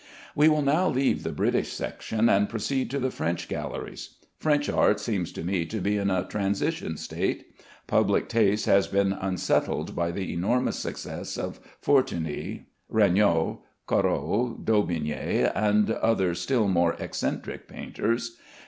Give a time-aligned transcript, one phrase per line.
[0.35, 4.15] We will now leave the British section, and proceed to the French galleries.
[4.39, 7.45] French art seems to me to be in a transition state.
[7.85, 15.91] Public taste has been unsettled by the enormous success of Fortuny, Regnault, Corot, Daubigny, and
[15.91, 18.37] other still more eccentric painters.